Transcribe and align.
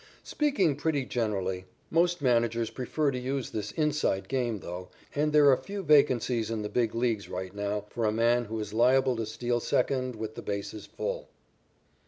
Speaking 0.23 0.75
pretty 0.77 1.05
generally, 1.05 1.65
most 1.91 2.23
managers 2.23 2.71
prefer 2.71 3.11
to 3.11 3.19
use 3.19 3.51
this 3.51 3.71
"inside" 3.73 4.27
game, 4.27 4.61
though, 4.61 4.89
and 5.13 5.31
there 5.31 5.51
are 5.51 5.57
few 5.57 5.83
vacancies 5.83 6.49
in 6.49 6.63
the 6.63 6.69
Big 6.69 6.95
Leagues 6.95 7.29
right 7.29 7.53
now 7.53 7.85
for 7.89 8.07
the 8.07 8.11
man 8.11 8.45
who 8.45 8.59
is 8.59 8.73
liable 8.73 9.15
to 9.17 9.27
steal 9.27 9.59
second 9.59 10.15
with 10.15 10.33
the 10.33 10.41
bases 10.41 10.87
full. 10.87 11.29